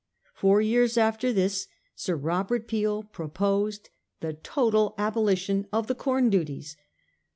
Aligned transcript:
Four 0.33 0.61
years 0.61 0.97
after 0.97 1.31
this 1.31 1.67
Sir 1.95 2.15
Robert 2.15 2.67
Peel 2.67 3.03
proposed 3.03 3.91
the 4.19 4.33
total 4.33 4.95
abolition 4.97 5.67
of 5.71 5.85
the 5.85 5.93
com 5.93 6.31
duties. 6.31 6.75